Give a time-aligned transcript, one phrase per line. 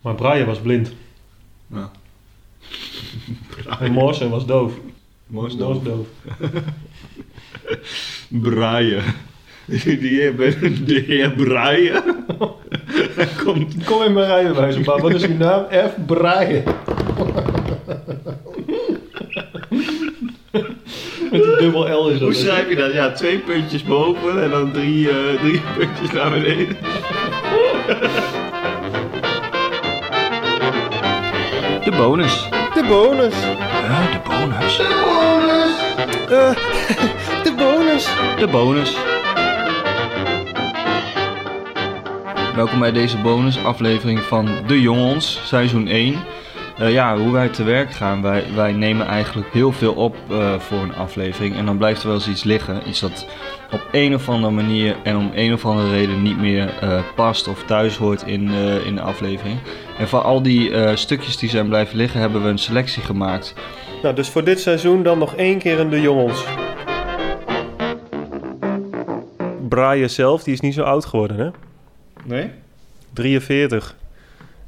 [0.00, 0.92] Maar Brian was blind.
[1.66, 1.90] Ja.
[3.80, 4.72] En Morsen was doof.
[5.26, 6.06] Mooi was doof.
[8.28, 9.02] Brian.
[10.00, 12.26] Die hebben de heer Brian.
[13.84, 15.64] Kom in mijn rijbewijs op, wat is uw naam?
[15.70, 15.94] F.
[16.06, 16.62] Brian.
[21.30, 22.28] Met een dubbel L is dat.
[22.28, 22.92] Hoe schrijf je dat?
[22.92, 26.76] Ja, twee puntjes boven en dan drie, eh, drie puntjes naar beneden.
[31.84, 32.48] De bonus.
[32.74, 33.34] De bonus.
[33.82, 34.78] Ja, de bonus.
[36.28, 36.50] Eh,
[37.44, 38.08] de bonus.
[38.38, 38.96] De bonus.
[42.54, 46.16] Welkom bij deze bonusaflevering van De Jongens, seizoen 1.
[46.80, 48.22] Eh, ja, hoe wij te werk gaan.
[48.22, 51.56] Wij, wij nemen eigenlijk heel veel op eh, voor een aflevering.
[51.56, 52.88] En dan blijft er wel eens iets liggen.
[52.88, 53.26] Iets dat
[53.72, 57.48] op een of andere manier en om een of andere reden niet meer eh, past
[57.48, 59.58] of thuis hoort in, eh, in de aflevering.
[59.98, 63.54] En van al die eh, stukjes die zijn blijven liggen, hebben we een selectie gemaakt.
[64.02, 66.44] Nou, dus voor dit seizoen dan nog één keer een de jongens.
[69.68, 71.50] Brian zelf, die is niet zo oud geworden, hè?
[72.24, 72.50] Nee?
[73.12, 73.96] 43.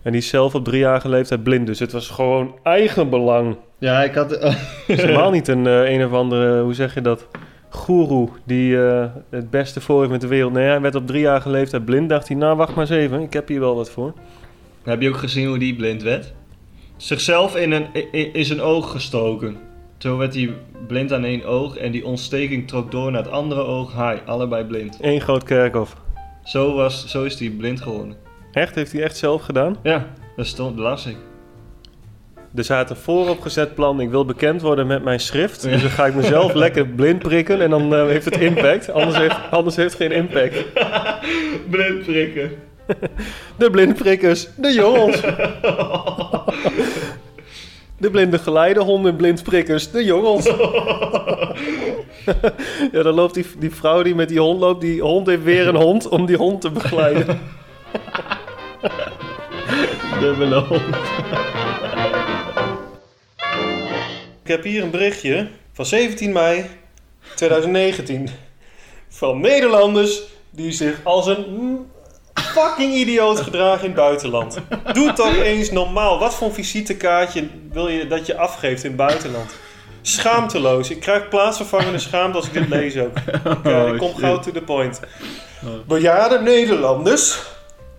[0.03, 3.57] En die is zelf op driejarige leeftijd blind, dus het was gewoon eigen belang.
[3.79, 4.31] Ja, ik had...
[4.31, 7.27] Het is helemaal niet een, eh, een of andere, hoe zeg je dat,
[7.69, 10.53] goeroe die eh, het beste voor heeft met de wereld.
[10.53, 12.09] Nee, hij werd op driejarige leeftijd blind.
[12.09, 14.13] Dacht hij, nou wacht maar eens even, ik heb hier wel wat voor.
[14.83, 16.33] Heb je ook gezien hoe die blind werd?
[16.97, 19.57] Zichzelf in, een, in, in zijn oog gestoken.
[19.99, 20.55] Toen werd hij
[20.87, 23.95] blind aan één oog en die ontsteking trok door naar het andere oog.
[23.95, 24.99] Hij, allebei blind.
[25.01, 25.97] Eén groot kerkhof.
[26.45, 28.17] Zo, was, zo is hij blind geworden.
[28.53, 28.75] Echt?
[28.75, 29.77] Heeft hij echt zelf gedaan?
[29.83, 31.17] Ja, dat stond, las ik.
[32.55, 35.63] Er staat een vooropgezet plan, ik wil bekend worden met mijn schrift.
[35.63, 38.91] Dus dan ga ik mezelf lekker blind prikken en dan eh, heeft het impact.
[38.91, 40.65] Anders heeft, anders heeft het geen impact.
[41.71, 42.51] blind prikken.
[43.59, 45.21] De blindprikkers, de jongens.
[47.99, 50.51] De blinde geleidehonden, blindprikkers, de jongens.
[52.93, 55.69] ja, dan loopt die, die vrouw die met die hond loopt, die hond heeft weer
[55.69, 57.41] een hond om die hond te begeleiden.
[60.21, 60.97] Dubbele hond.
[64.43, 66.67] Ik heb hier een berichtje van 17 mei
[67.35, 68.29] 2019
[69.09, 71.87] van Nederlanders die zich als een
[72.35, 74.59] fucking idioot gedragen in het buitenland.
[74.93, 76.19] Doe toch eens normaal.
[76.19, 79.55] Wat voor een visitekaartje wil je dat je afgeeft in het buitenland?
[80.03, 80.91] Schaamteloos.
[80.91, 83.17] Ik krijg plaatsvervangende schaamte als ik dit lees ook.
[83.19, 85.01] Ik, eh, ik kom Oh, gauw to the point.
[85.87, 87.39] Bejaarde Nederlanders.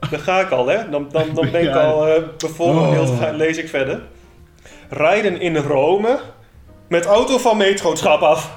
[0.09, 0.89] Daar ga ik al, hè?
[0.89, 3.09] Dan, dan, dan ben ik al uh, bevooroordeeld.
[3.09, 3.19] Oh.
[3.19, 4.01] Ga- Lees ik verder.
[4.89, 6.19] Rijden in Rome
[6.87, 8.51] met auto van metroschap af.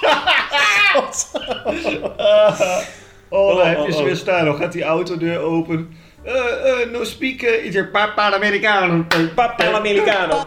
[3.32, 4.04] Oh, daar Oh, heb je oh, ze oh.
[4.04, 4.44] weer staan.
[4.44, 5.96] Dan gaat die autodeur open.
[6.22, 9.04] Eh, eh, no speak, uh, is er papa Americano.
[9.34, 10.44] Papa Americano.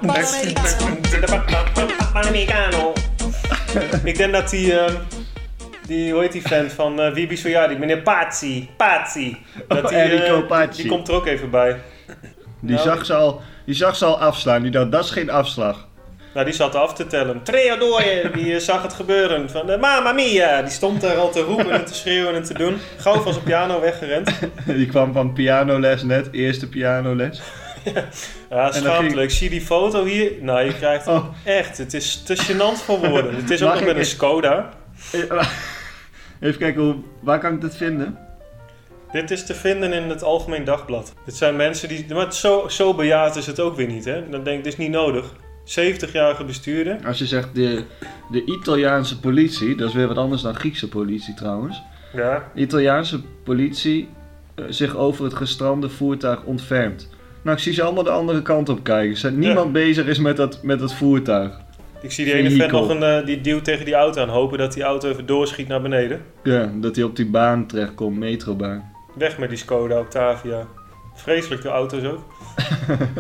[2.13, 2.93] Americano.
[4.03, 4.73] Ik denk dat die,
[5.87, 8.69] die, hoe heet die fan van eh Wie Is die meneer Pazzi.
[8.77, 9.37] Pazzi.
[9.67, 10.81] Dat die, eh, Enrico die- Pazzi.
[10.81, 11.77] Die komt er ook even bij.
[12.59, 14.61] Die, Nou, zag ze al, die zag ze al afslaan.
[14.61, 15.87] Die dacht, dat is geen afslag.
[16.33, 17.43] Nou, die zat af te tellen.
[17.43, 19.49] Treodore, die eh, zag het gebeuren.
[19.49, 20.61] Van de Mamma Mia.
[20.61, 22.77] Die stond daar al te roepen en te schreeuwen en te doen.
[22.97, 24.31] Gauw van zijn piano weggerend.
[24.65, 26.27] Die kwam van pianoles net.
[26.31, 27.41] Eerste pianoles.
[28.49, 29.09] Ja, dan schaamtelijk.
[29.09, 30.31] ging- Ik zie die foto hier.
[30.41, 31.25] Nou, je krijgt Oh.
[31.43, 31.77] echt.
[31.77, 33.35] Het is te gênant voor woorden.
[33.35, 34.69] Het is ook nog met een eens- Skoda.
[36.39, 38.17] Even kijken, hoe, waar kan ik dit vinden?
[39.11, 41.13] Dit is te vinden in het Algemeen Dagblad.
[41.25, 42.05] Dit zijn mensen die...
[42.13, 44.29] Maar zo, zo bejaard is het ook weer niet, hè?
[44.29, 45.33] Dan denk ik, dit is niet nodig.
[45.65, 46.97] 70-jarige bestuurder.
[47.05, 47.83] Als je zegt de,
[48.31, 51.81] de Italiaanse politie, dat is weer wat anders dan Griekse politie trouwens.
[52.13, 52.51] Ja.
[52.55, 54.09] De Italiaanse politie
[54.55, 57.09] eh, zich over het gestrande voertuig ontfermt.
[57.41, 59.17] Nou, ik zie ze allemaal de andere kant op kijken.
[59.17, 61.59] Ze- Niemand bezig is met dat, met dat voertuig.
[62.03, 62.79] Ik zie die ene Vehikel.
[62.79, 63.03] nog een...
[63.03, 64.29] eh, die duwt tegen die auto aan.
[64.29, 66.21] Hopen dat die auto even doorschiet naar beneden.
[66.43, 68.91] Ja, dat hij op die baan terechtkomt, metrobaan.
[69.15, 70.67] Weg met die Skoda Octavia.
[71.13, 72.19] Vreselijke auto's ook.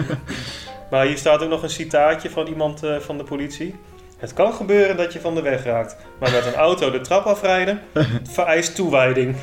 [0.91, 3.75] maar hier staat ook nog een citaatje van iemand eh, van de politie.
[4.17, 5.97] Het kan gebeuren dat je van de weg raakt.
[6.19, 7.79] Maar met een auto de trap afrijden
[8.35, 9.35] vereist toewijding.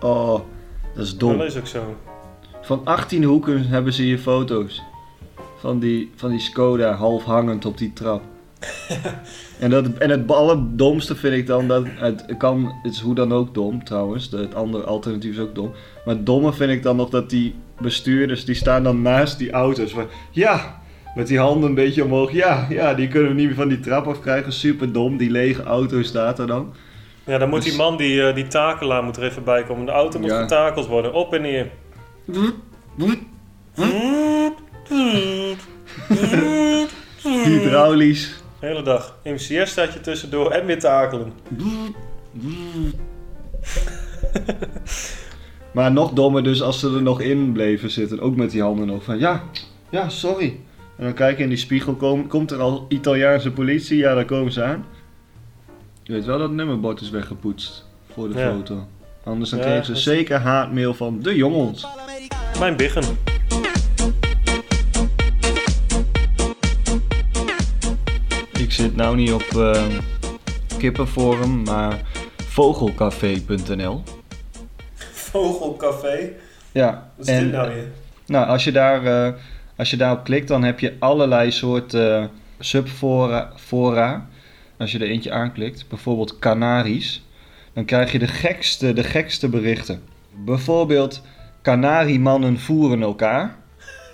[0.00, 0.40] Oh,
[0.94, 1.38] dat is dom.
[1.38, 1.96] Dat is ook zo.
[2.62, 4.82] Van 18 hoeken hebben ze hier foto's.
[5.58, 8.22] Van die, van die Skoda half hangend op die trap
[9.58, 13.32] en, dat, en het allerdomste vind ik dan dat het kan, het is hoe dan
[13.32, 14.30] ook dom trouwens.
[14.30, 15.72] Het andere alternatief is ook dom.
[16.04, 19.50] Maar het domme vind ik dan nog dat die bestuurders die staan dan naast die
[19.50, 19.90] auto's.
[19.90, 20.80] Van, ja,
[21.14, 22.32] met die handen een beetje omhoog.
[22.32, 24.52] Ja, ja, die kunnen we niet meer van die trap afkrijgen.
[24.52, 26.72] Super dom, die lege auto staat er dan.
[27.24, 29.86] Ja, dan moet die dus- man die, eh, die takelaar moet er even bij komen.
[29.86, 31.70] De auto moet getakeld worden, op en neer.
[37.22, 38.42] Hydraulisch.
[38.60, 39.16] De hele dag.
[39.24, 41.32] MCS staat je tussendoor en weer takelen.
[45.72, 48.20] Maar nog dommer dus als ze er nog in bleven zitten.
[48.20, 49.42] Ook met die handen nog van ja,
[49.90, 50.60] ja, sorry.
[50.96, 53.98] En dan kijk je in die spiegel, kom, komt er al Italiaanse politie?
[53.98, 54.84] Ja, daar komen ze aan.
[56.02, 58.52] Je weet wel dat het nummerbord is weggepoetst voor de Ja.
[58.52, 58.86] foto.
[59.24, 61.86] Anders dan Ja, kregen ze zeker haatmail van de jongens.
[62.58, 63.04] Mijn biggen.
[68.78, 69.84] Zit nou niet op eh,
[70.78, 72.00] kippenforum, maar
[72.36, 74.02] vogelcafé.nl.
[75.12, 76.32] Vogelcafé.
[76.72, 77.86] Ja, Wat is en dit nou weer?
[78.26, 79.32] Nou, als je, daar, eh,
[79.76, 82.28] als je daarop klikt, dan heb je allerlei soorten eh,
[82.58, 83.52] subfora.
[83.56, 84.28] Fora.
[84.78, 87.26] Als je er eentje aanklikt, bijvoorbeeld Canaries,
[87.72, 90.02] dan krijg je de gekste, de gekste berichten.
[90.44, 91.22] Bijvoorbeeld,
[91.62, 93.56] Canariemannen voeren elkaar.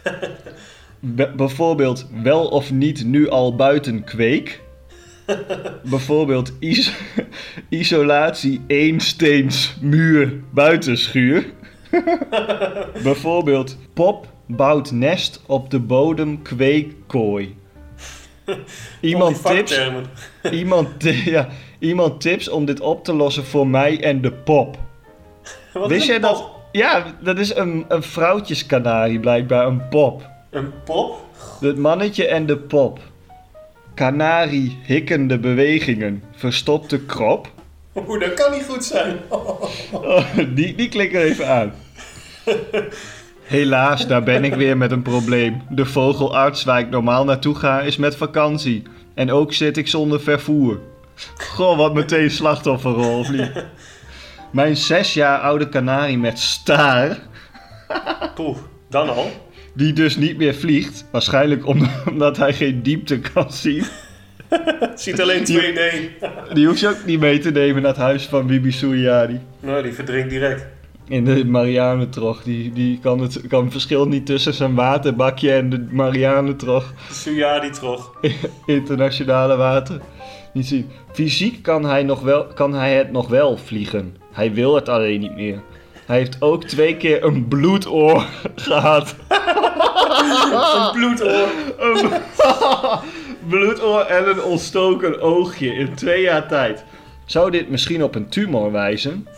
[1.07, 4.63] Be- bijvoorbeeld, wel of niet nu al buiten kweek.
[5.91, 6.95] bijvoorbeeld, is-
[7.69, 11.53] isolatie eensteens muur buitenschuur.
[13.03, 17.57] Bijvoorbeeld, pop bouwt nest op de bodem kweekkooi.
[19.01, 19.81] Iemand tips,
[20.51, 20.89] iemand,
[21.25, 21.49] ja,
[21.79, 24.79] iemand tips om dit op te lossen voor mij en de pop.
[25.73, 26.51] Wat Wist is jij dat?
[26.73, 30.33] Ja, dat is een, een vrouwtjeskanarie blijkbaar, een pop.
[30.55, 31.27] Een pop?
[31.61, 32.99] Het mannetje en de pop.
[33.95, 37.51] Kanarie hikkende bewegingen, verstopte krop.
[38.09, 39.19] Oeh, dat kan niet goed zijn.
[39.93, 41.73] Oh, die, die klik er even aan.
[43.43, 45.63] Helaas, daar ben ik weer met een probleem.
[45.71, 48.83] De vogelarts waar ik normaal naartoe ga is met vakantie.
[49.15, 50.81] En ook zit ik zonder vervoer.
[51.37, 53.53] Goh, wat meteen slachtofferrol, of niet?
[54.51, 57.19] Mijn zes jaar oude kanarie met staar,
[58.35, 58.57] Poeh,
[58.89, 59.31] dan al.
[59.75, 61.05] Die dus niet meer vliegt.
[61.13, 63.85] Waarschijnlijk om- omdat hij geen diepte kan zien.
[64.49, 65.83] Het ziet alleen 2D.
[66.53, 69.41] Die hoef je ook niet mee te nemen naar het huis van Bibi Suryadi.
[69.61, 70.67] Nou, die verdrinkt direct.
[71.09, 72.43] In de Marianentrog.
[72.43, 76.93] Die, die kan, het, kan het verschil niet tussen zijn waterbakje en de Marianentrog.
[77.11, 78.17] Suyadi trog.
[78.67, 80.01] Internationale water.
[80.53, 80.87] Niet zien.
[81.13, 84.17] Fysiek kan hij, nog wel, kan hij het nog wel vliegen.
[84.33, 85.61] Hij wil het alleen niet meer.
[86.07, 89.15] Hij heeft ook twee keer een bloedoor gehad.
[89.29, 91.49] Een bloedoor.
[91.79, 92.11] Een
[93.49, 96.85] bloedoor en een ontstoken oogje in twee jaar tijd.
[97.25, 99.29] Zou dit misschien op een tumor wijzen?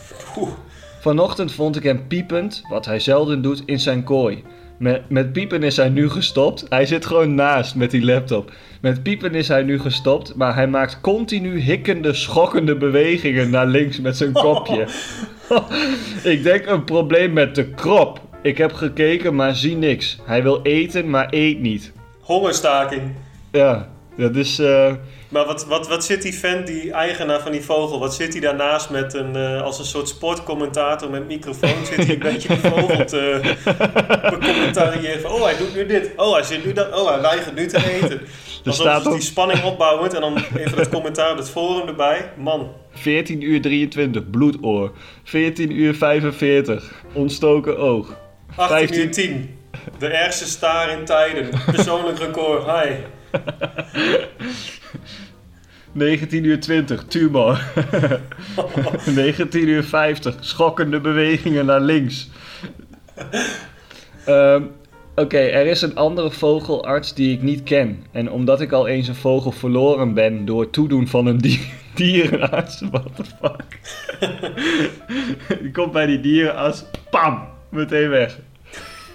[1.00, 4.44] Vanochtend vond ik hem piepend, wat hij zelden doet, in zijn kooi.
[4.78, 6.66] Met, met piepen is hij nu gestopt.
[6.68, 8.52] Hij zit gewoon naast met die laptop.
[8.80, 14.00] Met piepen is hij nu gestopt, maar hij maakt continu hikkende, schokkende bewegingen naar links
[14.00, 14.86] met zijn kopje.
[16.32, 18.20] ik denk een probleem met de krop.
[18.42, 20.18] Ik heb gekeken, maar zie niks.
[20.24, 21.92] Hij wil eten, maar eet niet.
[22.20, 23.02] Hongerstaking.
[23.52, 24.58] Ja, dat is.
[24.58, 24.92] eh,
[25.28, 28.40] Maar wat, wat, wat zit die vent, die eigenaar van die vogel, wat zit hij
[28.40, 31.86] daarnaast met een, eh, als een soort sportcommentator met microfoon?
[31.86, 33.40] Zit hij een beetje die vogel te
[34.30, 37.54] becommentariëren van, oh hij doet nu dit, oh hij zit nu dat, oh hij weigert
[37.54, 38.20] nu te eten.
[38.64, 42.32] Alsof staat die spanning opbouwend en dan even het commentaar op het forum erbij.
[42.36, 44.92] Man, 14 uur 23, bloedoor.
[45.24, 48.16] 14 uur 45, ontstoken oog.
[48.56, 49.58] 18 15 uur 10.
[49.98, 51.48] De ergste staar in tijden.
[51.72, 52.90] Persoonlijk record, hi.
[55.92, 57.60] 19 uur 20, tumor.
[59.14, 62.28] 19 uur 50, schokkende bewegingen naar links.
[64.24, 64.62] Ehm,
[65.18, 68.04] Oké, er is een andere vogelarts die ik niet ken.
[68.12, 71.70] En omdat ik al eens een vogel verloren ben door het toedoen van een di-
[71.94, 72.82] dierenarts.
[72.90, 73.64] What the fuck?
[75.62, 78.38] die komt bij die dierenarts, pam, meteen weg.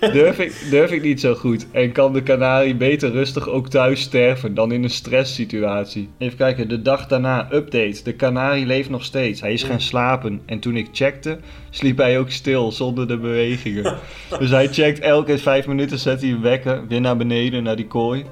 [0.10, 4.02] Durf ik, durf ik niet zo goed en kan de kanarie beter rustig ook thuis
[4.02, 6.10] sterven dan in een stresssituatie.
[6.18, 8.04] Even kijken, de dag daarna, update.
[8.04, 9.42] De kanarie leeft nog steeds.
[9.42, 11.40] Hij is gaan slapen en toen ik checkte,
[11.70, 13.98] sliep hij ook stil zonder de bewegingen.
[14.40, 17.88] Dus hij checkt elke vijf minuten, zet hij een wekker weer naar beneden, naar die
[17.88, 18.26] kooi.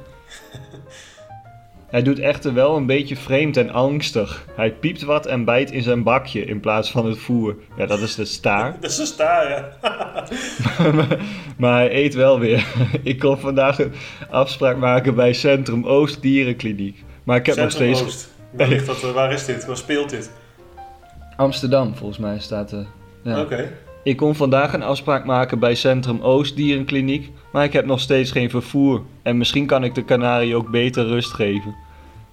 [1.90, 4.46] Hij doet echter wel een beetje vreemd en angstig.
[4.56, 7.56] Hij piept wat en bijt in zijn bakje in plaats van het voer.
[7.78, 8.76] Ja, dat is de staar.
[8.82, 10.28] Dat is een staar, ja.
[11.58, 12.66] maar hij eet wel weer.
[13.04, 13.94] ik kon vandaag een
[14.30, 17.04] afspraak maken bij Centrum Oost Dierenkliniek.
[17.24, 18.10] Maar ik heb nog Centrum steeds...
[18.10, 18.30] Oost.
[18.52, 19.66] Waar, ligt dat, waar is dit?
[19.66, 20.32] Waar speelt dit?
[21.36, 22.86] Amsterdam, volgens mij staat er.
[23.24, 23.42] Ja.
[23.42, 23.70] Oké.
[24.10, 27.32] Ik kon vandaag een afspraak maken bij Centrum Oost Dierenkliniek.
[27.52, 29.02] Maar ik heb nog steeds geen vervoer.
[29.22, 31.76] En misschien kan ik de kanarie ook beter rust geven.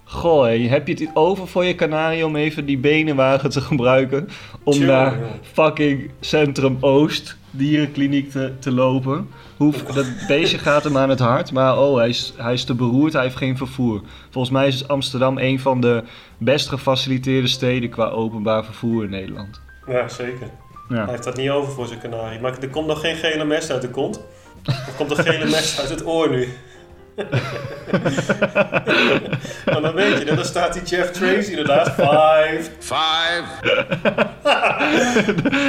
[0.03, 4.29] Goh, hé, heb je het over voor je kanarie om even die benenwagen te gebruiken?
[4.63, 9.27] Om naar fucking Centrum Oost dierenkliniek te, te lopen.
[9.57, 12.75] Hoe, dat beestje gaat hem aan het hart, maar oh, hij is, hij is te
[12.75, 14.01] beroerd, hij heeft geen vervoer.
[14.29, 16.03] Volgens mij is Amsterdam een van de
[16.37, 19.61] best gefaciliteerde steden qua openbaar vervoer in Nederland.
[19.87, 20.47] Ja, zeker.
[20.87, 22.39] Hij heeft dat niet over voor zijn kanarie.
[22.39, 24.21] Maar er komt nog geen gele mes uit de kont.
[24.63, 26.47] Er komt een gele mes uit het oor nu.
[29.65, 31.89] maar dan weet je, dan staat die Jeff Tracy inderdaad.
[31.89, 32.69] Five.
[32.79, 33.43] Five,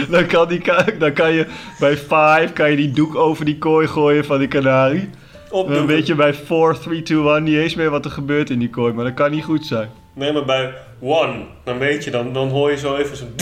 [0.11, 0.63] Dan, kan die,
[0.99, 1.47] dan kan je
[1.79, 5.11] bij 5 kan je die doek over die kooi gooien van die kanarie.
[5.53, 8.51] En dan weet je bij 4, 3, 2, 1 niet eens meer wat er gebeurt
[8.51, 9.89] in die kooi, maar dat kan niet goed zijn.
[10.15, 13.35] Nee, maar bij one, dan weet je, dan, dan hoor je zo even zo'n...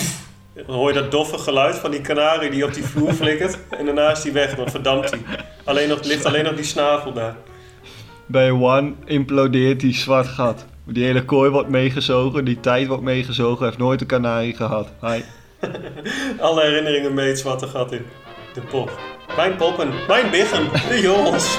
[0.65, 3.59] Dan hoor je dat doffe geluid van die kanarie die op die vloer flikkert.
[3.71, 5.21] En daarna is die weg, dan verdampt hij.
[5.65, 7.37] Alleen nog, ligt alleen nog die snavel daar.
[8.27, 10.67] Bij 1 implodeert die zwart gat.
[10.85, 14.89] Die hele kooi wordt meegezogen, die tijd wordt meegezogen, hij heeft nooit een kanarie gehad.
[15.01, 15.21] Hi.
[16.41, 18.03] Alle herinneringen mee het zwarte gat in.
[18.55, 18.99] De pop.
[19.37, 21.59] Mijn poppen, mijn biggen, de jongens.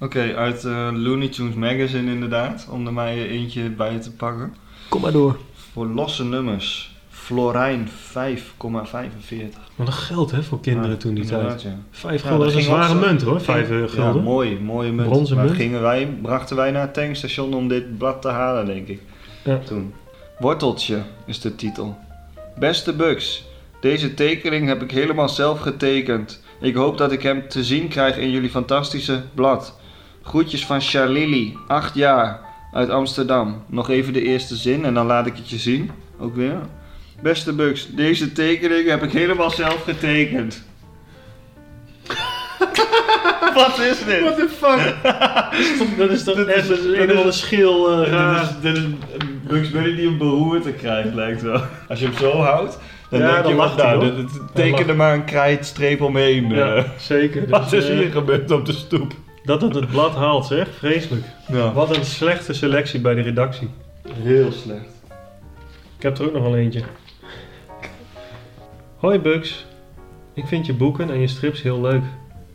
[0.00, 4.54] Oké, uit eh, Looney Tunes Magazine inderdaad, om er mij eentje bij te pakken.
[4.92, 5.36] Kom maar door.
[5.72, 6.94] Voor losse nummers.
[7.08, 7.94] Florijn 5,45.
[9.76, 11.62] Wat een geld hè, voor kinderen Ja, toen die tijd.
[11.62, 11.76] ja.
[11.90, 14.22] Vijf Ja, gulden, dat is een zware munt hoor, vijf eh, Ja, gulden.
[14.22, 15.08] mooi, mooie munt.
[15.08, 15.56] Bronzen maar munt.
[15.56, 19.00] Gingen wij, brachten wij naar het tankstation om dit blad te halen, denk ik.
[19.44, 19.58] Ja.
[19.58, 19.94] Toen.
[20.38, 21.96] Worteltje is de titel.
[22.58, 23.44] Beste Bugs,
[23.80, 26.42] deze tekening heb ik helemaal zelf getekend.
[26.60, 29.78] Ik hoop dat ik hem te zien krijg in jullie fantastische blad.
[30.22, 32.40] Groetjes van Charlili, 8 jaar,
[32.72, 33.62] uit Amsterdam.
[33.66, 35.90] Nog even de eerste zin en dan laat ik het je zien.
[36.20, 36.56] Ook weer.
[37.22, 40.62] Beste Bugs, deze tekening heb ik helemaal zelf getekend.
[43.54, 44.20] Wat is dit?
[44.20, 44.94] What the fuck?
[45.98, 48.82] dat is toch echt is- een andere schil eh, Dit is, dit is
[49.48, 51.60] Bugs Bunny die een beroerte krijgt, lijkt wel.
[51.88, 54.96] Als je hem zo houdt, dan Ja, denk dan je, wat hij, nou, teken er
[54.96, 56.48] maar een krijtstreep omheen.
[56.48, 56.84] Ja, eh.
[56.98, 57.48] zeker.
[57.48, 59.12] Wat Dus, is eh, hier gebeurd op de stoep?
[59.44, 61.24] Dat het het blad haalt zeg, vreselijk.
[61.48, 61.72] Ja.
[61.72, 63.68] Wat een slechte selectie bij de redactie.
[64.12, 65.02] Heel slecht.
[65.96, 66.82] Ik heb er ook nog wel eentje.
[68.96, 69.66] Hoi Bugs,
[70.34, 72.02] ik vind je boeken en je strips heel leuk.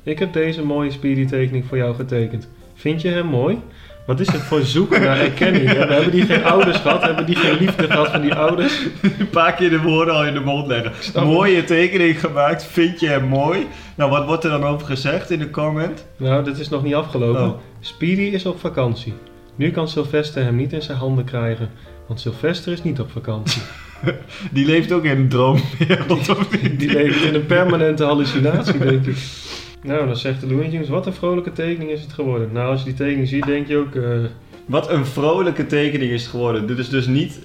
[0.04, 2.50] Ik heb deze mooie speedy tekening voor jou getekend.
[2.74, 3.62] Vind je hem mooi?
[4.08, 5.68] Wat is het voor zoeken naar erkenning?
[5.68, 5.88] hè?
[5.88, 8.80] We hebben die geen ouders gehad, hebben die geen liefde gehad van die ouders.
[9.20, 10.92] Een paar keer de woorden al in de mond leggen.
[11.26, 13.68] Mooie tekening gemaakt, vind je hem mooi?
[13.96, 16.06] Nou, wat wordt er dan over gezegd in de comment?
[16.18, 17.42] Nou, dit is nog niet afgelopen.
[17.42, 17.58] Oh.
[17.80, 19.14] Speedy is op vakantie.
[19.56, 21.70] Nu kan Sylvester hem niet in zijn handen krijgen,
[22.08, 23.62] want Sylvester is niet op vakantie.
[24.52, 26.80] Die leeft ook in een droomwereld, of niet?
[26.80, 29.18] Die leeft in een permanente hallucinatie, denk ik.
[29.88, 32.50] Nou, dan zegt de Looney Tunes, wat een vrolijke tekening is het geworden.
[32.52, 33.96] Nou, als je die tekening ziet, denk je ook...
[33.96, 34.20] eh,
[34.66, 36.68] Wat een vrolijke tekening is het geworden.
[36.68, 37.40] Dit is dus niet,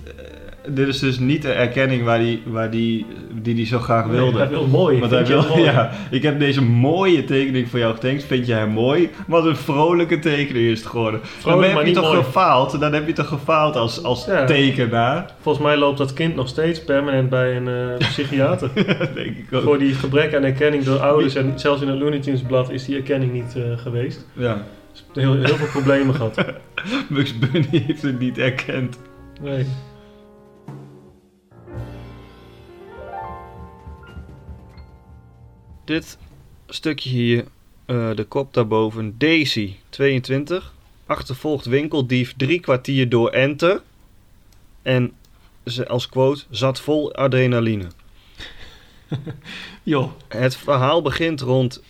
[0.68, 3.06] dit is dus niet de erkenning waar die, waar die,
[3.42, 4.38] die die zo graag wilde.
[4.38, 4.98] Hij wil mooi.
[4.98, 5.62] Want hij wil, mooi?
[5.72, 8.24] ja, ik heb deze mooie tekening voor jou getekend.
[8.24, 9.10] Vind jij hem mooi?
[9.26, 11.20] Wat een vrolijke tekening is het geworden.
[11.44, 12.22] dan maar heb je niet toch mooi.
[12.24, 12.80] gefaald?
[12.80, 14.44] Dan heb je toch gefaald als, als Ja.
[14.44, 15.34] tekenaar?
[15.40, 18.70] Volgens mij loopt dat kind nog steeds permanent bij een eh, psychiater.
[19.14, 19.62] denk ik ook.
[19.62, 21.34] Voor die gebrek aan erkenning door ouders.
[21.34, 24.26] En zelfs in het Looney Tunes blad is die erkenning niet eh, geweest.
[24.32, 24.62] Ja.
[24.92, 26.44] Dus heel, heel veel problemen gehad.
[27.08, 28.98] Bugs Bunny heeft het niet erkend.
[29.40, 29.66] Nee.
[35.84, 36.18] Dit
[36.68, 37.44] stukje hier,
[37.84, 40.72] eh, de kop daarboven, Daisy, 22.
[41.06, 43.82] Achtervolgt winkeldief drie kwartier door enter.
[44.82, 45.12] En
[45.64, 47.86] ze als quote, zat vol adrenaline.
[49.82, 50.12] Joh.
[50.28, 51.84] Het verhaal begint rond 13.30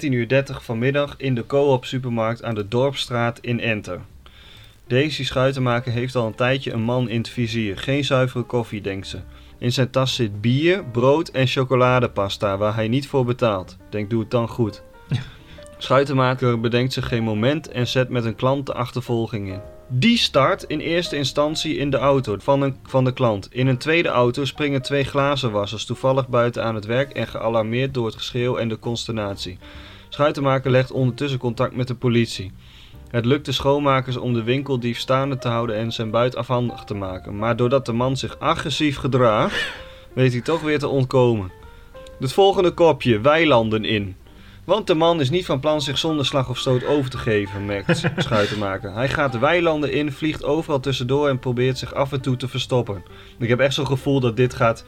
[0.00, 4.00] uur vanmiddag in de Co-op supermarkt aan de Dorpstraat in Enter.
[4.86, 7.78] Daisy Schuitenmaker heeft al een tijdje een man in het vizier.
[7.78, 9.18] Geen zuivere koffie, denkt ze.
[9.60, 13.76] In zijn tas zit bier, brood en chocoladepasta waar hij niet voor betaalt.
[13.90, 14.82] Denk, doe het dan goed.
[15.78, 19.60] Schuitenmaker bedenkt zich geen moment en zet met een klant de achtervolging in.
[19.88, 23.48] Die start in eerste instantie in de auto van, een, van de klant.
[23.52, 28.06] In een tweede auto springen twee glazenwassers toevallig buiten aan het werk en gealarmeerd door
[28.06, 29.58] het geschreeuw en de consternatie.
[30.08, 32.52] Schuitenmaker legt ondertussen contact met de politie.
[33.10, 36.94] Het lukt de schoonmakers om de winkeldief staande te houden en zijn buit afhandig te
[36.94, 37.36] maken.
[37.36, 39.72] Maar doordat de man zich agressief gedraagt,
[40.12, 41.52] weet hij toch weer te ontkomen.
[42.20, 44.16] Het volgende kopje, weilanden in.
[44.64, 47.64] Want de man is niet van plan zich zonder slag of stoot over te geven,
[47.64, 48.94] merkt Schuitenmaker.
[48.94, 52.48] Hij gaat de weilanden in, vliegt overal tussendoor en probeert zich af en toe te
[52.48, 53.02] verstoppen.
[53.38, 54.84] Ik heb echt zo'n gevoel dat dit gaat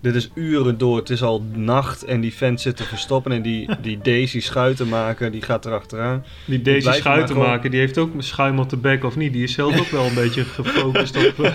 [0.00, 0.96] Dit is uren door.
[0.96, 3.32] Het is al nacht en die vent zit te verstoppen.
[3.32, 6.24] En die, die Daisy schuiten maken, die gaat erachteraan.
[6.44, 9.16] Die deze blijven schuiten maar gewoon- maken, die heeft ook schuim op de bek of
[9.16, 9.32] niet?
[9.32, 11.34] Die is zelf ook wel een beetje gefocust op...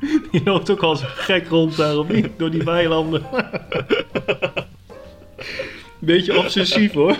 [0.30, 2.28] die loopt ook als gek rond daar of niet?
[2.36, 3.22] Door die weilanden.
[5.98, 7.16] Beetje obsessief hoor.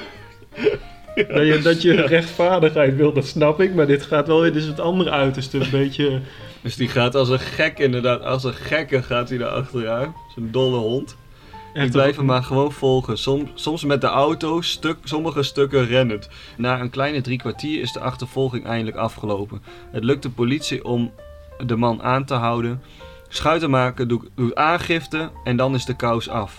[1.26, 3.75] Dat je, dat je rechtvaardigheid wil, dat snap ik.
[3.75, 5.58] Maar dit gaat wel weer, dit is het andere uiterste.
[5.58, 6.20] Een beetje...
[6.62, 8.22] Dus die gaat als een gek inderdaad.
[8.22, 10.14] Als een gekke gaat hij erachteraan.
[10.34, 11.16] Zo'n dolle hond.
[11.72, 13.18] Die echt blijven maar gewoon volgen.
[13.18, 16.28] Soms, soms met de auto, stuk, sommige stukken rennend.
[16.56, 19.62] Na een kleine drie kwartier is de achtervolging eindelijk afgelopen.
[19.90, 21.12] Het lukt de politie om
[21.66, 22.82] de man aan te houden.
[23.28, 26.58] Schuitenmaker doet, doet aangifte en dan is de kous af.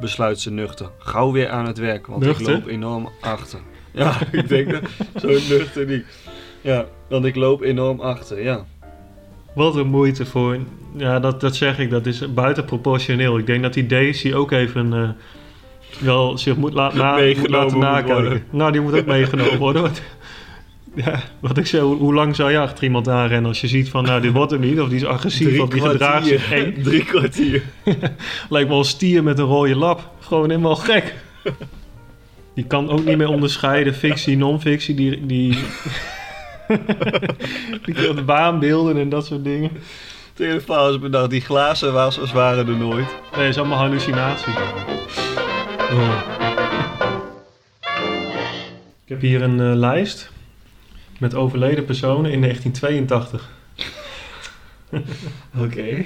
[0.00, 0.90] Besluit ze nuchter.
[0.98, 2.54] Gauw weer aan het werk, want Nuchter?
[2.54, 3.60] ik loop enorm achter.
[3.92, 4.82] Ja, ik denk dat
[5.20, 6.04] zo nuchter niet.
[6.60, 8.64] Ja, want ik loop enorm achter, ja.
[9.54, 10.58] Wat een moeite voor.
[10.96, 13.38] Ja, dat, dat zeg ik, dat is buitenproportioneel.
[13.38, 15.08] Ik denk dat die Daisy ook even eh,
[15.98, 18.14] wel zich moet, laat na, moet laten nakijken.
[18.14, 18.44] worden.
[18.50, 19.82] Nou, die moet ook meegenomen worden.
[19.82, 20.02] Want,
[20.94, 24.04] ja, wat ik zei, hoe, lang zou je achter iemand aanrennen als je ziet van,
[24.04, 26.74] nou, dit wordt hem niet, of die is agressief, of die gedraagt zich eng.
[26.82, 27.62] Drie kwartier.
[28.48, 30.10] Lijkt wel een stier met een rode lap.
[30.20, 31.14] Gewoon helemaal gek.
[32.60, 34.94] Die kan ook niet meer onderscheiden, fictie, non-fictie.
[34.94, 35.58] Die, die,
[37.84, 39.70] die waanbeelden en dat soort dingen.
[40.34, 43.06] Telefoon is bedacht, die glazen was, waren er nooit.
[43.36, 44.52] Nee, is allemaal hallucinatie.
[45.90, 46.20] Oh.
[49.04, 50.30] Ik heb hier een eh, lijst
[51.18, 53.50] met overleden personen in 1982.
[55.64, 56.04] Oké.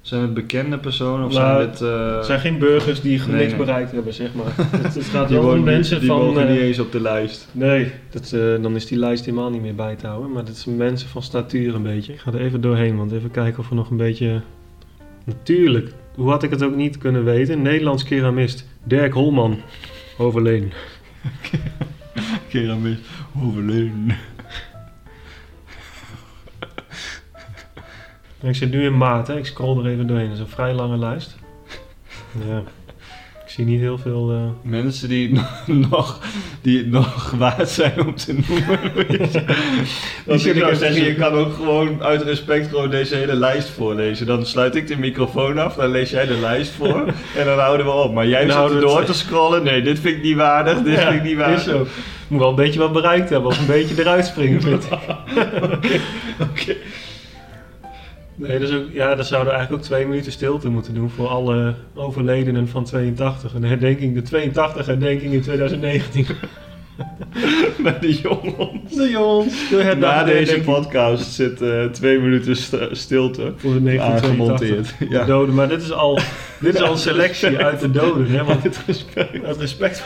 [0.00, 1.80] Zijn het bekende personen of Nou, zijn het...
[1.80, 3.56] eh, Het zijn geen burgers die Nee, niks nee.
[3.56, 4.52] bereikt hebben, zeg maar.
[4.82, 6.18] het, het gaat die wel om mensen die van...
[6.18, 7.48] mogen eh, niet eens op de lijst.
[7.52, 10.32] Nee, dat, eh, dan is die lijst helemaal niet meer bij te houden.
[10.32, 12.12] Maar dat zijn mensen van statuur een beetje.
[12.12, 14.40] Ik ga er even doorheen, want even kijken of er nog een beetje...
[15.24, 17.62] Natuurlijk, hoe had ik het ook niet kunnen weten?
[17.62, 19.60] Nederlands keramist Dirk Holman,
[20.18, 20.72] overleden.
[22.48, 23.00] Keramist.
[23.42, 24.06] Overleden.
[28.42, 29.36] Ik zit nu in maart, hè.
[29.36, 30.26] ik scroll er even doorheen.
[30.26, 31.36] Dat is een vrij lange lijst.
[32.48, 32.62] Ja,
[33.44, 34.30] ik zie niet heel veel...
[34.32, 35.40] eh, Mensen die
[35.90, 36.20] nog,
[36.62, 38.78] die het nog waard zijn om te noemen.
[40.26, 43.68] Want zit ik even zeggen, je kan ook gewoon uit respect gewoon deze hele lijst
[43.68, 44.26] voorlezen.
[44.26, 47.04] Dan sluit ik de microfoon af, dan lees jij de lijst voor
[47.36, 48.14] en dan houden we op.
[48.14, 49.62] Maar jij Nou, zit door te scrollen.
[49.62, 51.58] Nee, dit vind ik niet waardig, dit ja, vind ik niet waardig.
[51.58, 51.86] is zo.
[52.28, 54.92] Moet wel een beetje wat bereikt hebben of een beetje eruit springen, vind ik.
[56.40, 56.76] Oké.
[58.38, 61.10] Nee, dat is ook, ja, dan zouden we eigenlijk ook twee minuten stilte moeten doen
[61.10, 63.54] voor alle overledenen van 82.
[63.54, 66.26] Een herdenking, de 82 herdenking in 2019.
[67.78, 68.94] Met die jongens.
[68.94, 73.82] De jongens, de Na herdenking deze podcast zit eh, twee minuten st- stilte voor de
[73.82, 74.28] 1982.
[74.30, 74.94] aangemonteerd.
[74.98, 75.24] De Ja.
[75.24, 76.18] doden, maar dit is al,
[76.60, 78.26] dit is al een selectie uit de doden.
[78.30, 78.44] Hè?
[78.44, 79.44] Want respect.
[79.46, 80.04] uit respect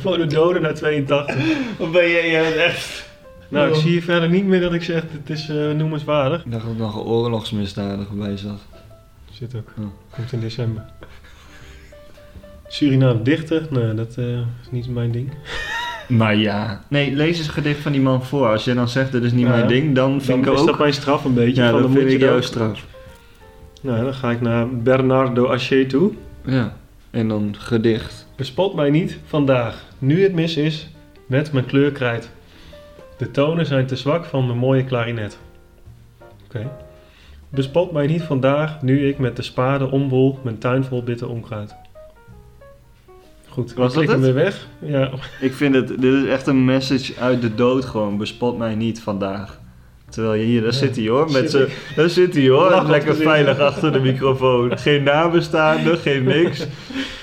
[0.00, 1.36] voor de doden naar 82.
[1.78, 3.07] Wat ben jij, echt...
[3.48, 6.44] Nou, ik zie hier verder niet meer dat ik zeg, het is eh, noemenswaardig.
[6.44, 8.60] Ik dacht dat er nog een oorlogsmisdadiger bij zat.
[9.30, 9.72] Zit ook.
[9.76, 9.82] Ja.
[10.10, 10.84] Komt in december.
[12.68, 13.66] Suriname dichter?
[13.70, 15.30] Nee, dat eh, is niet mijn ding.
[16.08, 16.82] Maar ja.
[16.88, 18.46] Nee, lees eens een gedicht van die man voor.
[18.48, 20.64] Als jij dan zegt, dit is niet Ja, mijn ding, dan vind Dan ik is
[20.66, 20.78] dat ook...
[20.80, 21.62] mijn straf een beetje.
[21.62, 22.86] Ja, van, dan moet vind ik jouw ook- straf.
[23.82, 26.12] Nou, dan ga ik naar Bernardo Haché toe.
[26.44, 26.76] Ja.
[27.10, 28.26] En dan gedicht.
[28.36, 30.88] Bespot mij niet vandaag, nu het mis is,
[31.26, 32.30] met mijn kleurkrijt.
[33.18, 35.38] De tonen zijn te zwak van mijn mooie klarinet.
[36.44, 36.70] Oké.
[37.48, 41.74] Bespot mij niet vandaag, nu ik met de spade omwol mijn tuin vol bitter onkruid.
[43.48, 44.20] Goed, Was dat hem het?
[44.20, 44.66] weer weg.
[44.78, 48.16] Ja, Ik vind het, dit is echt een message uit de dood gewoon.
[48.16, 49.60] Bespot mij niet vandaag.
[50.10, 50.76] Terwijl je hier, daar Ja.
[50.78, 51.24] zit hij hoor.
[51.30, 52.70] Met Zit z'n- daar zit hij hoor.
[52.70, 54.78] Lachend Lekker veilig achter de microfoon.
[54.78, 56.66] Geen nabestaanden, geen niks.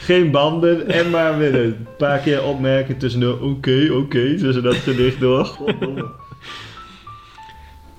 [0.02, 0.88] Geen banden.
[0.88, 4.38] En maar weer een paar keer opmerken tussen de oké, oké.
[4.38, 5.46] tussen dat gedicht door.
[5.46, 6.06] Goddomme.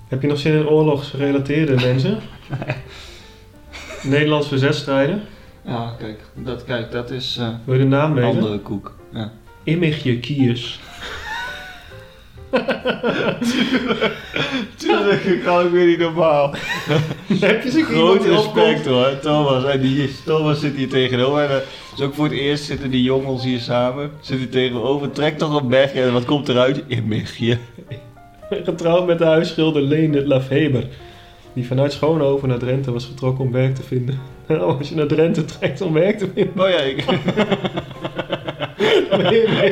[0.09, 2.19] Heb je nog zin in oorlogsgerelateerde mensen?
[4.03, 5.23] Nederlands verzetstrijden.
[5.65, 6.21] Ja, kijk.
[6.35, 8.95] Dat, kijk, dat is eh, Wil je de naam een andere koek.
[9.13, 9.33] Ja.
[9.65, 10.81] Immigje Kiers.
[14.77, 16.55] Tuurlijk, ik kan ook weer niet normaal.
[17.41, 19.65] Heb je Groot respect hoor, Thomas.
[19.65, 21.51] En die, Thomas zit hier tegenover.
[21.51, 21.63] En,
[21.97, 24.11] dus ook voor het eerst zitten die jongens hier samen.
[24.21, 25.11] Zit hier tegenover.
[25.11, 25.93] Trek toch een berg.
[25.93, 26.83] En wat komt eruit?
[26.87, 27.59] In Michië.
[28.51, 30.85] Getrouwd met de huisschilder Leende Lafheber.
[31.53, 34.19] Die vanuit Schoonhoven naar Drenthe was getrokken om werk te vinden.
[34.49, 36.65] Nou, als je naar Drenthe trekt om werk te vinden.
[36.65, 37.05] Oh ja, ik,
[39.11, 39.69] Nee, nee.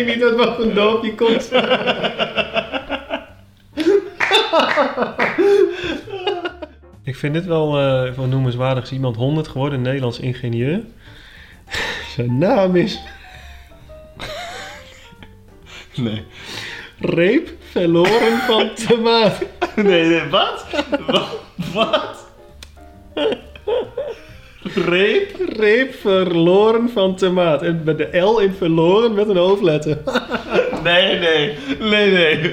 [0.00, 1.50] Ik niet uit wat een dorpje komt.
[7.04, 8.84] Ik vind dit wel eh wel noemenswaardig.
[8.84, 10.80] Is iemand 100 geworden, een Nederlands ingenieur.
[12.14, 13.00] Zijn naam is
[15.98, 16.24] Nee.
[16.98, 19.38] Reep verloren van tomaat.
[19.76, 20.64] Nee, nee, wat?
[21.06, 21.36] Wat?
[21.72, 22.26] Wat?
[24.74, 27.62] Reep, reep verloren van tomaat.
[27.62, 29.98] En met de L in verloren met een hoofdletter.
[30.84, 32.52] Nee, nee, nee, nee.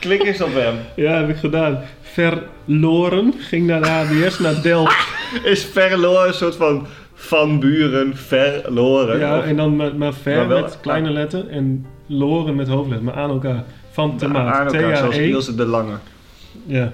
[0.00, 0.74] Klik eens op hem.
[0.96, 1.80] Ja, heb ik gedaan.
[2.02, 3.34] Verloren.
[3.38, 5.06] Ging naar de HBS, naar Delft.
[5.44, 9.18] Is verloren een soort van van buren verloren?
[9.18, 13.04] Ja, en dan met, maar ver Maar wel- met kleine letter en loren met hoofdletter.
[13.06, 13.64] Maar aan elkaar.
[13.90, 14.54] Van tomaat.
[14.54, 15.28] aan elkaar, zoals T-A-E.
[15.28, 15.94] Ilse de Lange.
[16.66, 16.92] Ja.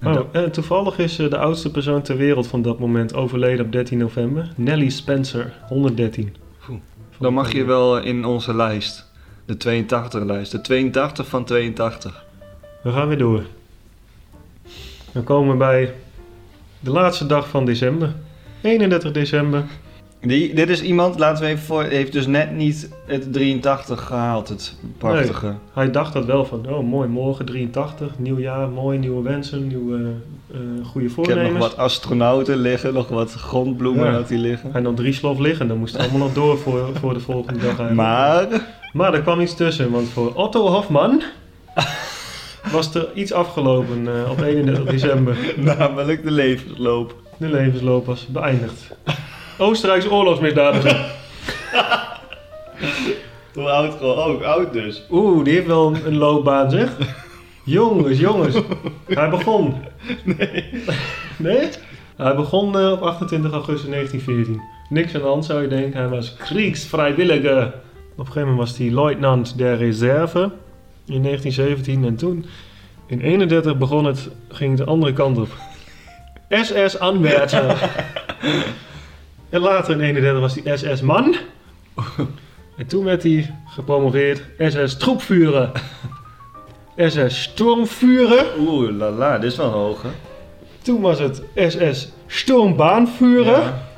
[0.00, 3.64] En Oh, en toevallig is eh, de oudste persoon ter wereld van dat moment overleden
[3.64, 4.52] op 13 november.
[4.56, 6.36] Nelly Spencer, 113.
[6.68, 6.80] Oeh.
[7.18, 9.08] Dan mag je wel in onze lijst.
[9.44, 10.52] De 82-lijst.
[10.52, 12.24] De 82 van 82.
[12.82, 13.42] We gaan weer door.
[15.12, 15.94] Dan komen we bij
[16.80, 18.14] de laatste dag van december.
[18.60, 19.64] 31 december.
[20.22, 24.48] Die, dit is iemand, laten we even voor, heeft dus net niet het 83 gehaald.
[24.48, 25.54] Het prachtige.
[25.72, 30.12] Hij dacht dat wel van, oh mooi, morgen 83, nieuw jaar, mooi, nieuwe wensen, nieuwe
[30.52, 31.50] eh, goede Ik heb voornemens.
[31.52, 34.12] nog wat astronauten liggen, nog wat grondbloemen Ja.
[34.12, 34.72] had hij liggen.
[34.72, 37.58] Hij nam drie slof liggen, dan moest het allemaal nog door voor, voor de volgende
[37.58, 37.94] dag eigenlijk.
[37.94, 38.46] Maar,
[38.92, 41.22] Maar er kwam iets tussen, want voor Otto Hofman
[42.72, 45.36] was er iets afgelopen eh, op 31 december.
[45.76, 47.14] namelijk de levensloop.
[47.36, 48.96] De levensloop was beëindigd.
[49.60, 50.96] Oostenrijks oorlogsmisdadiger.
[53.54, 54.36] Hoe oud gewoon?
[54.36, 55.02] Oh, oud dus.
[55.10, 56.96] Oeh, die heeft wel een, een loopbaan zeg.
[57.64, 58.54] Jongens, jongens.
[59.06, 59.74] Hij begon.
[60.24, 60.64] Nee.
[61.36, 61.68] Nee?
[62.16, 64.62] Hij begon eh, op 28 augustus 1914.
[64.88, 66.00] Niks aan de hand zou je denken.
[66.00, 67.66] Hij was kriegsvrijwilliger.
[67.66, 70.50] Op een gegeven moment was hij luitenant der reserve
[71.06, 72.04] in 1917.
[72.04, 72.46] En toen,
[73.06, 75.48] in 31 begon het, ging het de andere kant op.
[76.48, 77.76] SS Anwärter.
[79.50, 81.34] en later in 31 was hij SS Man.
[82.76, 85.72] En toen werd hij gepromoveerd SS Troepvuren.
[87.08, 88.44] SS Sturmvuren.
[88.58, 90.08] Oeh, la la, dit is wel hoog hè?
[90.82, 93.60] Toen was het SS Sturmbahnvuren.
[93.60, 93.88] Ja.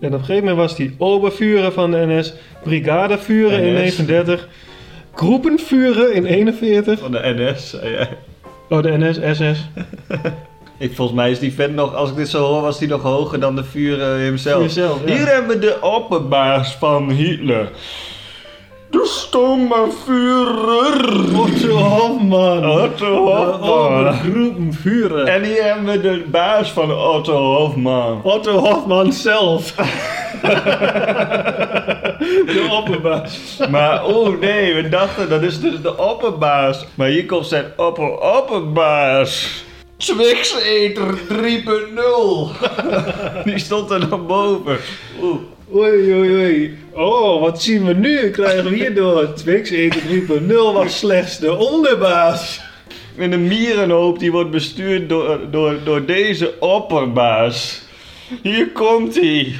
[0.00, 2.34] En op een gegeven moment was hij Obervuren van de NS.
[2.62, 3.96] Brigadevuren in NS.
[3.98, 4.48] 39.
[5.14, 6.98] Groepenvuren in 41.
[6.98, 8.08] Van de NS, zei jij.
[8.68, 9.68] Oh, de NS, SS.
[10.80, 13.02] Ik, volgens mij is die vent nog, als ik dit zo hoor, was die nog
[13.02, 14.62] hoger dan de Führer hemzelf.
[14.62, 15.14] Jezelf, ja.
[15.14, 17.70] Hier hebben we de opperbaas van Hitler.
[18.90, 21.38] De stomme Führer.
[21.38, 22.70] Otto Hofman.
[22.70, 23.70] Otto Hofman.
[23.70, 25.26] Obergroepenvuren.
[25.26, 28.20] En hier hebben we de baas van Otto Hofman.
[28.22, 29.74] Otto Hofman zelf.
[32.54, 33.58] de opperbaas.
[33.70, 36.86] Maar oh nee, we dachten dat is dus de opperbaas.
[36.94, 39.68] Maar hier komt zijn opper opperbaas.
[40.00, 41.44] Twixeter 3.0.
[43.44, 44.78] Die stond er nog boven.
[45.22, 45.40] Oeh.
[45.74, 46.78] Oei, oei, oei.
[46.92, 48.30] Oh, wat zien we nu?
[48.30, 52.60] Krijgen we hierdoor Twix 1.3.0 was slechts de onderbaas.
[53.16, 57.82] En de mierenhoop die wordt bestuurd door, door, door deze opperbaas.
[58.42, 59.54] Hier komt hij.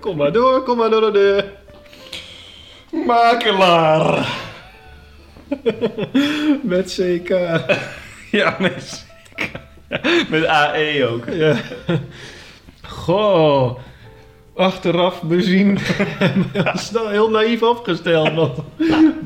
[0.00, 1.44] Kom maar door, kom maar door de deur.
[3.06, 4.28] Makelaar.
[6.62, 7.30] Met CK.
[8.36, 9.06] Ja, met,
[10.28, 11.24] met AE ook.
[11.32, 11.56] Ja.
[12.82, 13.78] Goh.
[14.54, 15.78] Achteraf bezien
[16.64, 18.32] was dat heel naïef opgesteld.
[18.34, 18.58] Want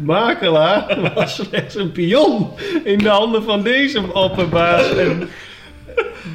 [0.03, 2.51] makelaar was slechts een pion
[2.85, 4.97] in de handen van deze opperbaas.
[4.97, 5.29] En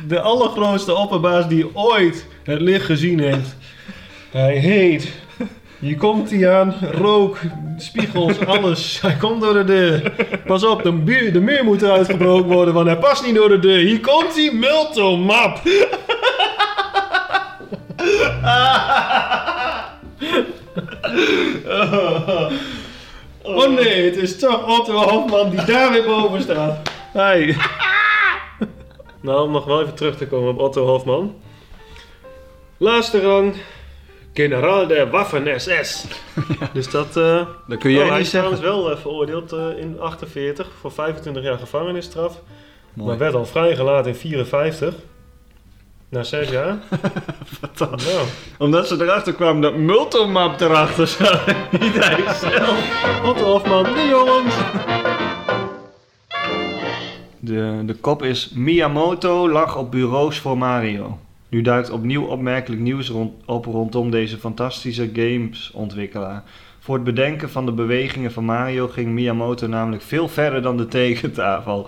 [0.08, 3.56] de allergrootste opperbaas die ooit het licht gezien heeft.
[4.32, 5.12] Hij heet.
[5.86, 6.76] Hier komt hij aan.
[6.92, 7.38] Rook,
[7.78, 9.02] spiegels, alles.
[9.02, 10.14] Hij komt door de deur.
[10.46, 10.92] Pas op, de,
[11.42, 13.78] muur moet eruit gebroken worden, want hij past niet door de deur.
[13.78, 15.62] Hier komt hij, Milton Map.
[23.44, 26.90] Oh nee, het is toch Otto Hofman die daar weer boven staat.
[27.14, 27.56] Hey.
[29.22, 31.36] Nou, om nog wel even terug te komen op Otto Hofman.
[32.78, 33.56] Laatste rang,
[34.36, 36.06] generaal der Waffen-SS.
[36.74, 37.18] Dus dat...
[37.18, 38.30] eh Dat kun oh, jij hij niet is zeggen.
[38.30, 42.42] trouwens wel eh, veroordeeld eh, in 48 voor 25 jaar gevangenisstraf.
[42.94, 43.10] Mooi.
[43.10, 44.94] Maar werd al vrijgelaten in 54.
[46.10, 46.78] Na zes jaar.
[47.78, 51.46] Nou, Omdat ze erachter kwamen dat Multomap erachter zat.
[51.80, 53.22] Niet hij zelf.
[53.26, 54.56] Otto Hofman, de jongens.
[57.40, 61.18] De, de kop is Miyamoto lag op bureaus voor Mario.
[61.50, 66.44] Nu duikt opnieuw opmerkelijk nieuws rond, op rondom deze fantastische gamesontwikkelaar.
[66.80, 70.88] Voor het bedenken van de bewegingen van Mario ging Miyamoto namelijk veel verder dan de
[70.98, 71.88] tekentafel.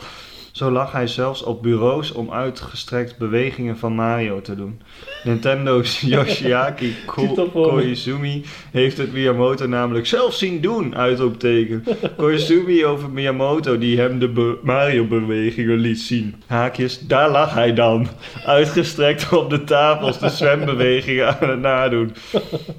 [0.58, 4.82] Zo lag hij zelfs op bureaus om uitgestrekt bewegingen van Mario te doen.
[5.24, 7.50] Nintendo's Yoshiaki Ko-?
[7.52, 11.84] Koizumi heeft het Miyamoto namelijk zelf zien doen, uitroepteken.
[12.18, 16.36] Koizumi over Miyamoto die hem de be- Mario-bewegingen liet zien.
[16.48, 18.08] Haakjes, daar lag hij dan.
[18.46, 22.16] Uitgestrekt op de tafels de zwembewegingen aan het nadoen.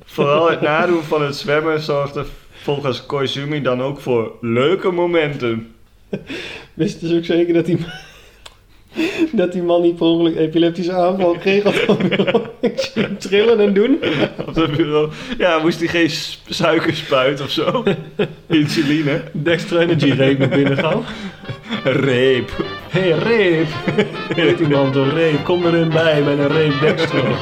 [0.04, 2.24] Vooral het nadoen van het zwemmen zorgde
[2.62, 5.72] volgens Koizumi dan ook voor leuke momenten.
[6.74, 7.78] Wist dus ook zeker dat die,
[9.32, 11.64] dat die man niet per ongeluk epileptische aanval kreeg?
[11.64, 11.98] Of
[12.60, 13.98] ik zie hem trillen en doen.
[14.46, 15.10] Op het bureau.
[15.38, 16.10] Ja, moest hij geen
[16.48, 17.84] suikerspuit of zo?
[18.46, 19.22] Insuline.
[19.32, 21.04] Dextro Energy reep naar binnen gaan.
[21.84, 22.50] Reep.
[22.88, 23.68] Hé, hey, reep.
[24.36, 25.44] Heet iemand een reep.
[25.44, 27.36] Kom erin bij met een reep Dextro.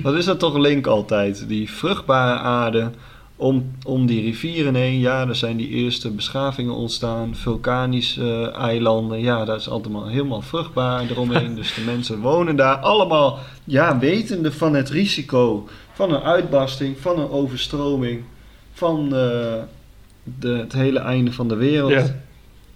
[0.02, 1.48] Wat is dat toch link altijd?
[1.48, 2.90] Die vruchtbare aarde
[3.36, 4.98] om, om die rivieren heen.
[4.98, 7.34] Ja, er zijn die eerste beschavingen ontstaan.
[7.36, 9.20] Vulkanische eh, eilanden.
[9.20, 11.54] Ja, dat is allemaal helemaal vruchtbaar eromheen.
[11.60, 15.68] dus de mensen wonen daar allemaal, ja, wetende van het risico.
[15.92, 18.22] Van een uitbarsting, van een overstroming.
[18.72, 19.54] Van eh,
[20.38, 21.90] de, het hele einde van de wereld.
[21.90, 22.04] Ja.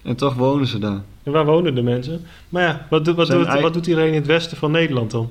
[0.03, 1.01] En toch wonen ze daar.
[1.23, 2.25] En waar wonen de mensen?
[2.49, 5.29] Maar ja, wat, wat, ei- wat doet iedereen in het westen van Nederland dan?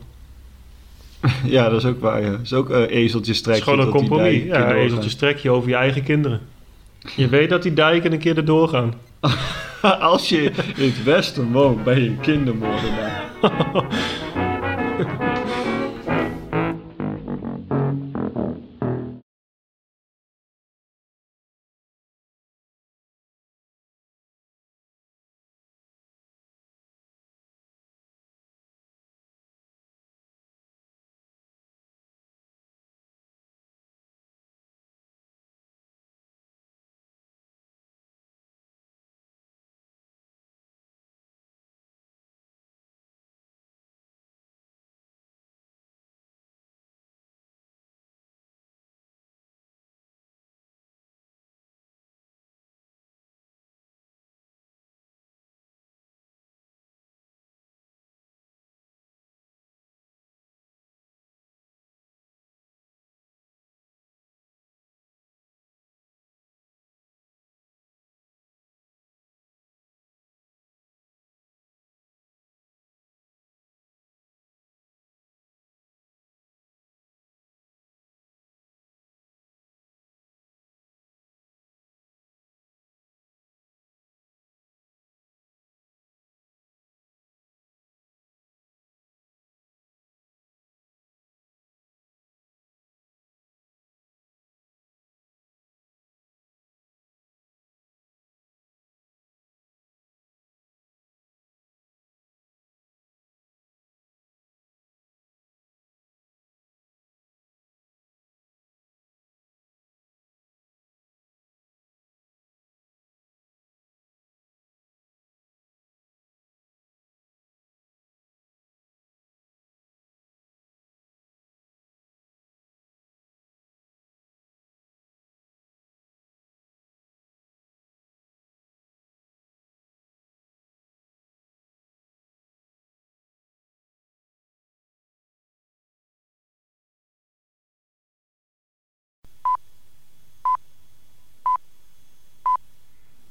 [1.45, 2.23] Ja, dat is ook waar.
[2.23, 2.31] Ja.
[2.31, 3.65] Dat is ook uh, ezeltjes trekken.
[3.65, 4.43] gewoon een compromis.
[4.43, 6.41] Ja, ezeltjes trek je over je eigen kinderen.
[7.17, 8.95] Je weet dat die dijken een keer erdoor gaan.
[10.01, 10.43] Als je
[10.77, 13.23] in het westen woont, ben je een kindermoordenaar.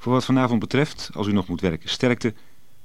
[0.03, 2.33] Voor wat vanavond betreft, als u nog moet werken, sterkte.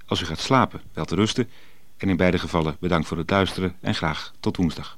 [0.06, 1.48] Als u gaat slapen, wel te rusten.
[1.96, 4.96] En in beide gevallen bedankt voor het luisteren en graag tot woensdag.